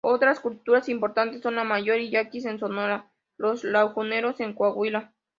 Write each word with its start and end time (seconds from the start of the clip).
Otras 0.03 0.39
culturas 0.39 0.89
importantes 0.89 1.43
son 1.43 1.57
los 1.57 1.63
mayos 1.65 1.95
y 1.99 2.09
yaquis 2.09 2.45
en 2.45 2.57
Sonora, 2.57 3.11
los 3.37 3.63
laguneros 3.63 4.39
en 4.39 4.55
Coahuila. 4.55 5.13